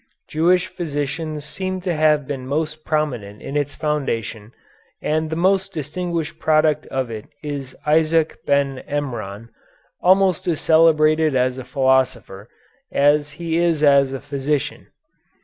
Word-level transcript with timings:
Jewish 0.27 0.65
physicians 0.65 1.45
seem 1.45 1.79
to 1.81 1.93
have 1.93 2.25
been 2.25 2.47
most 2.47 2.83
prominent 2.83 3.39
in 3.43 3.55
its 3.55 3.75
foundation, 3.75 4.51
and 4.99 5.29
the 5.29 5.35
most 5.35 5.73
distinguished 5.73 6.39
product 6.39 6.87
of 6.87 7.11
it 7.11 7.25
is 7.43 7.75
Isaac 7.85 8.43
Ben 8.47 8.81
Emran, 8.89 9.49
almost 10.01 10.47
as 10.47 10.59
celebrated 10.59 11.35
as 11.35 11.59
a 11.59 11.63
philosopher 11.63 12.49
as 12.91 13.33
he 13.33 13.57
is 13.57 13.83
as 13.83 14.11
a 14.11 14.19
physician. 14.19 14.87